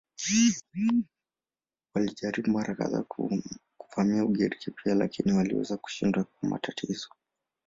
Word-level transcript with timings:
Walijaribu 1.95 2.51
mara 2.51 2.75
kadhaa 2.75 3.03
kuvamia 3.77 4.25
Ugiriki 4.25 4.71
pia 4.71 4.95
lakini 4.95 5.33
waliweza 5.33 5.77
kushindwa 5.77 6.23
kwa 6.23 6.49
matatizo. 6.49 7.09